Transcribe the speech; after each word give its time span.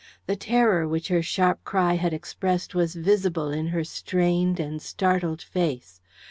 The 0.25 0.35
terror 0.35 0.87
which 0.87 1.09
her 1.09 1.21
sharp 1.21 1.63
cry 1.63 1.93
had 1.93 2.11
expressed 2.11 2.73
was 2.73 2.95
visible 2.95 3.51
in 3.51 3.67
her 3.67 3.83
strained 3.83 4.59
and 4.59 4.81
startled 4.81 5.43
face. 5.43 6.01